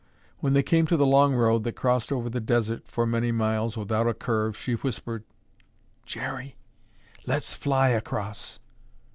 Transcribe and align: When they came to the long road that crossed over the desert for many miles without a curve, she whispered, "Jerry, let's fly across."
When 0.39 0.53
they 0.53 0.63
came 0.63 0.87
to 0.87 0.97
the 0.97 1.05
long 1.05 1.35
road 1.35 1.63
that 1.63 1.73
crossed 1.75 2.11
over 2.11 2.27
the 2.27 2.39
desert 2.41 2.87
for 2.87 3.05
many 3.05 3.31
miles 3.31 3.77
without 3.77 4.07
a 4.07 4.15
curve, 4.15 4.57
she 4.57 4.73
whispered, 4.73 5.23
"Jerry, 6.07 6.55
let's 7.27 7.53
fly 7.53 7.89
across." 7.89 8.59